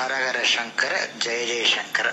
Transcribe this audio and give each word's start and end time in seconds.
ஹரஹர 0.00 0.38
சங்கர 0.50 0.92
ஜெய 1.22 1.40
ஜெயசங்கர 1.48 2.08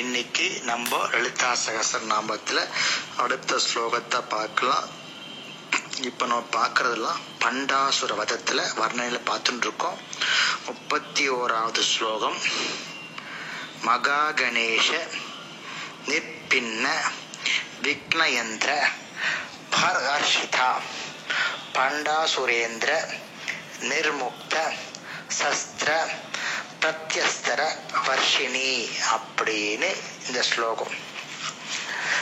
இன்னைக்கு 0.00 0.46
நம்ம 0.68 1.00
லலிதா 1.12 1.50
சகசர 1.62 2.06
நாமத்தில் 2.12 2.60
அடுத்த 3.22 3.58
ஸ்லோகத்தை 3.64 4.20
பார்க்கலாம். 4.34 4.86
இப்போ 6.08 6.26
நம்ம 6.30 6.46
பார்க்குறதெல்லாம் 6.56 7.20
பண்டாசுர 7.44 8.14
வதத்தில் 8.20 8.62
வர்ணனையில் 8.80 9.26
பார்த்துட்டு 9.30 9.66
இருக்கோம் 9.66 9.98
முப்பத்தி 10.66 11.24
ஓராவது 11.38 11.82
ஸ்லோகம். 11.92 12.38
மகா 13.88 14.22
கணேஷ 14.40 14.88
நிற்பின்ன 16.10 16.86
விக்னயந்திர 17.86 18.70
பர்ஹர்ஷிதா. 19.74 20.70
பண்டாசுரேந்திர 21.76 22.94
நிர்முக்த 23.90 24.56
சஸ்திர 25.40 25.90
பிரத்யஸ்தர 26.80 27.68
வர்ஷினி 28.06 28.88
அப்படின்னு 29.10 29.96
இந்த 30.26 30.42
ஸ்லோகம். 30.42 30.92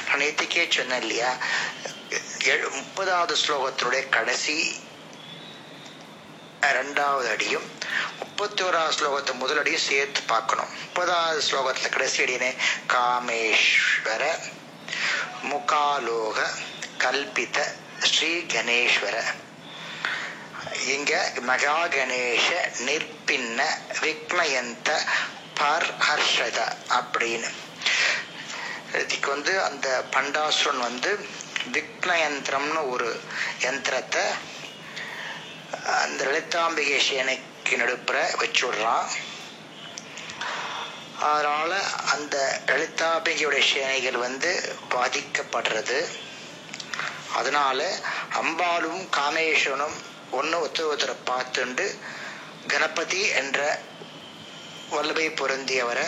நான் 0.06 0.20
நேற்றுக்கே 0.20 0.66
சொன்னேன் 0.70 1.00
இல்லையா 1.00 1.36
எழு- 2.38 2.72
முப்பதாவது 2.72 3.36
ஸ்லோகத்தினுடைய 3.46 4.08
கடைசி 4.08 4.80
ரெண்டாவது 6.60 7.30
அடியும் 7.30 7.70
முப்பத்தி 8.18 8.62
ஓராவது 8.62 8.92
ஸ்லோகத்தை 8.98 9.32
முதல் 9.32 9.58
அடியும் 9.58 9.80
சேர்த்து 9.80 10.22
பார்க்கணும். 10.22 10.66
முப்பதாவது 10.66 11.40
ஸ்லோகத்துல 11.50 11.88
கடைசி 11.88 12.22
அடியினே 12.22 12.54
காமேஸ்வர 12.88 14.38
முகாலோக 15.42 16.48
கல்பித 16.98 17.62
ஸ்ரீ 17.98 18.38
கணேஸ்வர. 18.38 19.24
இங்க 20.74 21.12
மகா 21.40 21.86
கணேஷ 21.86 22.46
நிற்பின்ன 22.78 23.60
விக்னயந்த 24.02 24.90
பர்ஹர்ஷத 25.60 26.58
அப்படின்னு. 26.90 27.50
இதுக்கு 28.92 29.30
வந்து 29.30 29.62
அந்த 29.62 30.04
பண்டாசுரன் 30.14 30.82
வந்து 30.88 31.10
விக்னயந்திரம்னு 31.72 32.90
ஒரு 32.90 33.08
யந்திரத்தை 33.60 34.24
அந்த 36.02 36.24
லலிதாம்பிகை 36.24 37.00
சேனைக்கு 37.08 37.76
நடுப்புற 37.76 38.36
வச்சு 38.36 38.64
விடுறான் 38.66 39.08
அதனால 41.20 41.70
அந்த 42.06 42.36
லலிதாம்பிகையுடைய 42.66 43.62
சேனைகள் 43.72 44.18
வந்து 44.18 44.50
பாதிக்கப்படுறது. 44.94 45.98
அதனால 47.32 47.80
அம்பாலும் 48.32 49.08
காமேஸ்வரனும் 49.16 49.96
ஒன்று 50.30 50.66
ஒருத்தர் 50.66 50.90
ஒருத்தரை 50.90 51.16
பார்த்துண்டு 51.26 51.98
கணபதி 52.66 53.28
என்ற 53.28 53.84
வல்லபை 54.90 55.26
பொருந்தியவரை 55.30 56.06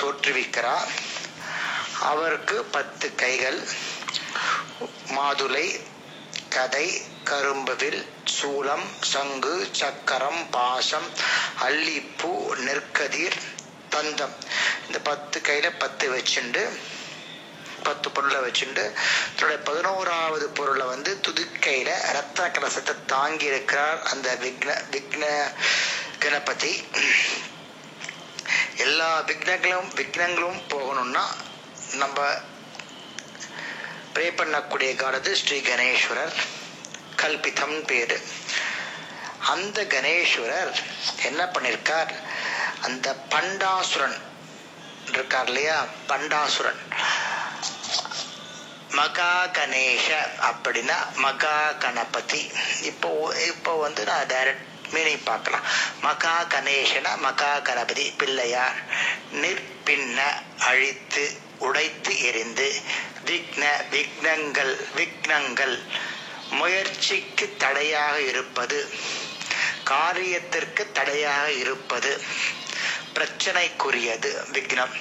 தோற்றுவிக்கிறார். 0.00 0.88
அவருக்கு 2.00 2.64
பத்து 2.64 3.14
கைகள் 3.14 3.68
மாதுளை 5.16 5.66
கதை 6.48 7.02
கரும்பவில் 7.24 8.00
சூலம் 8.36 8.86
சங்கு 9.00 9.68
சக்கரம் 9.72 10.50
பாசம் 10.50 11.10
அல்லிப்பூ 11.60 12.32
நெற்கதிர் 12.66 13.38
தந்தம். 13.90 14.36
இந்த 14.86 14.98
பத்து 15.02 15.40
கையில 15.40 15.78
பத்து 15.78 16.10
வச்சுண்டு 16.14 16.62
பத்து 18.06 18.20
பொருளை 18.20 18.50
வச்சுண்டு 18.50 18.92
தன்னுடைய 19.36 19.62
பதினோராவது 19.64 20.48
பொருளை 20.48 20.86
வந்து 20.86 21.20
துதுக்கையில 21.28 21.90
ரத்ன 22.14 22.40
கலசத்தை 22.40 23.04
தாங்கி 23.06 23.44
இருக்கிறார் 23.44 24.02
அந்த 24.02 24.34
விக்ன 24.34 24.82
விக்ன 24.90 25.24
கணபதி. 26.18 26.84
எல்லா 28.76 29.22
விக்னங்களும் 29.22 29.90
விக்னங்களும் 29.94 30.62
போகணும்னா 30.68 31.24
நம்ம 31.94 32.22
ப்ரே 34.14 34.30
பண்ணக்கூடிய 34.30 34.96
காலத்து 34.96 35.36
ஸ்ரீ 35.36 35.58
கணேஸ்வரர் 35.60 36.36
கல்பிதம் 37.16 37.84
பேரு. 37.86 38.20
அந்த 39.40 39.84
கணேஸ்வரர் 39.84 40.72
என்ன 41.22 41.44
பண்ணிருக்கார்? 41.44 42.14
அந்த 42.82 43.16
பண்டாசுரன் 43.30 44.20
இருக்கார் 45.08 45.46
இல்லையா? 45.46 45.84
பண்டாசுரன். 46.08 46.80
மகா 48.98 49.32
கணேஷ 49.56 50.06
அப்படின்னா 50.48 50.96
மகா 51.16 51.56
கணபதி 51.82 52.42
இப்போ 52.90 53.10
இப்போ 53.46 53.72
வந்து 53.84 54.02
நான் 54.10 54.30
டைரக்ட் 54.32 54.66
மீனிங் 54.94 55.24
பார்க்கலாம். 55.24 55.64
மகா 56.00 56.34
கணேஷனா 56.54 57.12
மகா 57.26 57.52
கணபதி 57.68 58.04
பிள்ளையார் 58.20 58.78
நிற்பின்ன 59.42 60.18
அழித்து 60.68 61.24
உடைத்து 61.66 62.12
எரிந்து 62.28 62.68
விக்ன 63.28 63.62
விக்னங்கள் 63.94 64.74
விக்னங்கள் 64.98 65.76
முயற்சிக்கு 66.58 67.46
தடையாக 67.58 68.16
இருப்பது 68.32 68.80
காரியத்திற்கு 69.90 70.84
தடையாக 70.98 71.46
இருப்பது 71.62 72.12
பிரச்சனைக்குரியது 73.16 74.30
விக்னம். 74.56 74.96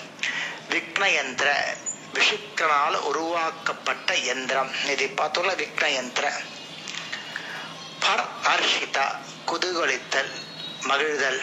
விக்னயந்திர 0.74 1.50
விஷுக்கனால் 2.14 2.96
உருவாக்கப்பட்ட 2.96 4.14
யந்திரம் 4.14 4.88
இதை 4.88 5.08
பார்த்தோம்ல 5.08 5.56
விக்ன 5.56 5.86
யந்திர. 5.86 6.32
பர் 8.00 8.26
அர்ஷிதா 8.44 9.16
குதூகலித்தல் 9.48 10.32
மகிழ்தல். 10.88 11.42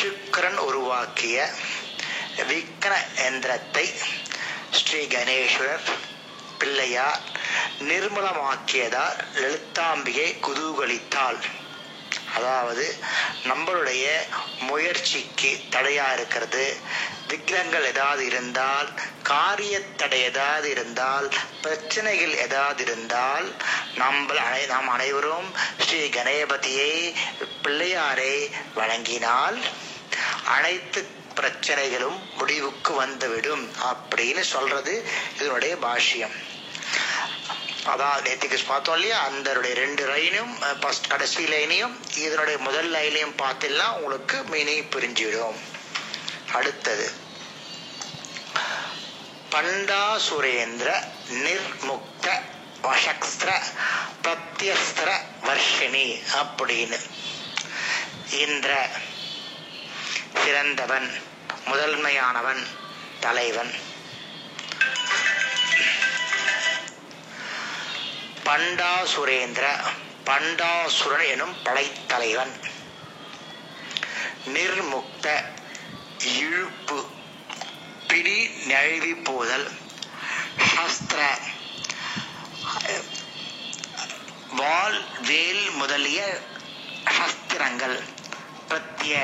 சுக்கரன் 0.00 0.56
உருவாக்கிய 0.56 1.50
விக்ன 2.36 2.92
யந்திரத்தை 3.16 3.94
ஸ்ரீ 4.70 5.06
கணேஸ்வரர் 5.06 5.88
பிள்ளையார் 6.58 7.20
நிர்மலமாக்கியதால் 7.80 9.18
லலிதாம்பிகை 9.34 10.38
குதூகலித்தாள். 10.40 11.40
அதாவது 12.36 12.96
நம்மளுடைய 13.50 14.06
முயற்சிக்கு 14.68 15.50
தடையா 15.70 16.06
இருக்கிறது. 16.12 16.64
விக்னங்கள் 17.30 17.86
ஏதாவது 17.86 18.22
இருந்தால் 18.26 18.88
காரிய 19.22 19.74
தடை 20.00 20.20
ஏதாவது 20.22 20.70
இருந்தால் 20.70 21.28
பிரச்சனைகள் 21.62 22.34
ஏதாவது 22.46 22.82
இருந்தால் 22.82 23.46
நம்ம 23.94 24.34
அனை 24.46 24.66
நாம் 24.66 24.88
அனைவரும் 24.88 25.48
ஸ்ரீ 25.86 26.00
கணேபதியை 26.08 26.92
பிள்ளையாரை 27.62 28.34
வழங்கினால் 28.74 29.58
அனைத்து 30.56 31.02
பிரச்சனைகளும் 31.40 32.18
முடிவுக்கு 32.38 32.92
வந்துவிடும் 32.94 33.64
அப்படின்னு 33.90 34.42
சொல்றது 34.54 34.94
இதனுடைய 35.38 35.74
பாஷ்யம். 35.82 36.36
அதான் 37.90 38.22
நேற்றுக்கு 38.24 38.58
பார்த்தோம் 38.66 38.94
இல்லையா? 38.94 39.24
அந்த 39.24 39.52
ரெண்டு 39.52 40.06
லைனும் 40.14 40.78
ஃபர்ஸ்ட் 40.80 41.08
கடைசி 41.08 41.44
லைனையும் 41.44 41.96
இதனுடைய 42.16 42.58
முதல் 42.58 42.92
லைனையும் 42.92 43.36
பார்த்துலாம் 43.36 43.96
உங்களுக்கு 43.96 44.36
மீனிங் 44.50 44.88
புரிஞ்சிடும். 44.90 45.58
அடுத்தது 46.52 47.10
பண்டா 49.52 50.18
சுரேந்திர 50.28 50.90
நிர்முக்த 51.30 52.26
வசக்ஸ்திர 52.82 53.62
பிரத்யஸ்திர 54.22 55.10
வர்ஷினி 55.42 56.22
அப்படின்னு. 56.42 56.98
இந்திர 58.30 58.88
சிறந்தவன் 60.44 61.08
முதன்மையானவன் 61.64 62.66
தலைவன். 63.20 63.72
பண்டாசுரேந்திர 68.50 69.66
பண்டாசுரன் 70.28 71.26
எனும் 71.32 71.52
படைத்தலைவன். 71.62 72.54
நிர்முக்த 74.54 75.26
இழுப்பு 76.38 76.98
பிடி 78.08 78.38
நழுவி 78.70 79.14
போதல் 79.28 79.66
ஹஸ்திர 80.72 81.20
வால் 84.60 84.98
வேல் 85.28 85.70
முதலிய 85.70 86.20
ஹஸ்திரங்கள் 87.18 87.98
பிரத்திய 88.68 89.14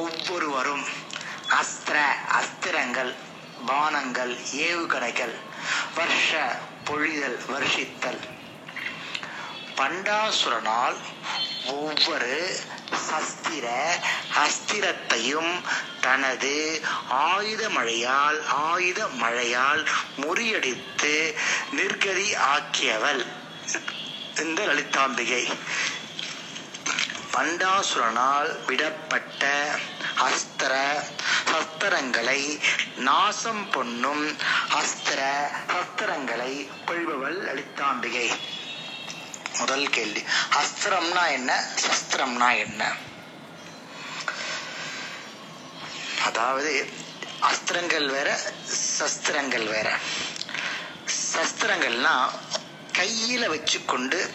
ஒவ்வொருவரும் 0.00 0.86
அஸ்திர 1.60 1.98
அஸ்திரங்கள் 2.40 3.12
பானங்கள் 3.66 4.34
ஏவுகணைகள் 4.68 5.36
வருஷ 5.94 6.32
பொழிதல் 6.84 7.38
வருஷித்தல். 7.52 8.20
பண்டாசுரனால் 9.76 10.96
ஒவ்வொரு 11.66 12.60
சஸ்திர 13.10 13.86
அஸ்திரத்தையும் 14.34 15.60
தனது 16.00 16.80
ஆயுத 17.08 17.68
மழையால் 17.68 18.48
ஆயுத 18.48 19.08
மழையால் 19.08 19.88
முறியடித்து 20.16 21.34
நிர்கதி 21.76 22.36
ஆக்கியவள். 22.36 23.26
இந்த 24.36 24.66
லலிதாம்பிகை. 24.66 25.52
பண்டாசுரனால் 27.34 28.56
விடப்பட்ட 28.66 29.64
அஸ்திர 30.20 31.02
சஸ்திரங்களை 31.52 32.60
நாசம் 32.96 33.70
பொண்ணும் 33.70 34.36
அஸ்திர 34.74 35.48
சஸ்திரங்களை 35.68 36.68
கொள்பவள் 36.86 37.38
லலிதாம்பிகை. 37.48 38.36
முதல் 39.58 39.90
கேள்வி. 39.90 40.24
அஸ்திரம்னா 40.50 41.30
என்ன? 41.30 41.64
சஸ்திரம்னா 41.82 42.58
என்ன? 42.58 42.92
அதாவது 46.24 46.92
அஸ்திரங்கள் 47.42 48.06
வேற 48.06 48.40
சஸ்திரங்கள் 48.98 49.66
வேற. 49.66 49.98
சஸ்திரங்கள்னா 51.34 52.14
கையில 52.98 53.46
வச்சுக்கொண்டு 53.46 54.30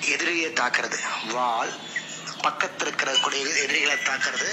எதிரியை 0.00 0.50
தாக்குறது. 0.50 0.98
வால் 1.28 1.72
பக்கத்தில் 2.42 2.86
இருக்கிற 2.86 3.14
கூடிய 3.14 3.44
எதிரிகளை 3.46 3.96
தாக்குறது. 3.96 4.50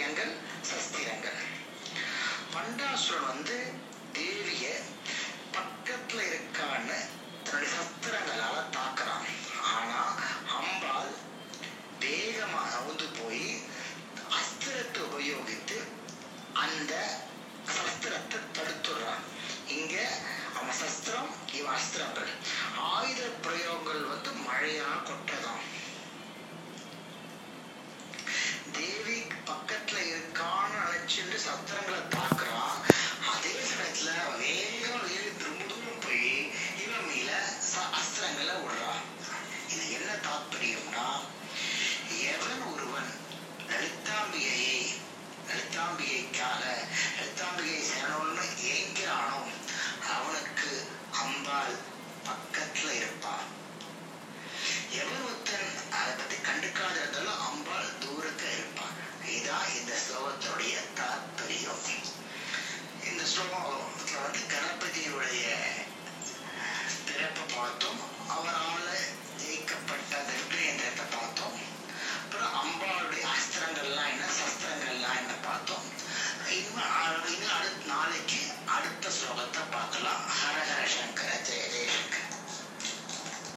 ஆயுதங்கள் 0.00 0.34
சஸ்திரங்கள். 0.68 1.40
பண்டாசுரன் 2.52 3.26
வந்து 3.26 3.56
தேவிய 4.12 4.66
பக்கத்துல 5.56 6.20